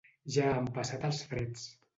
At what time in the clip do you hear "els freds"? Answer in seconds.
1.11-1.71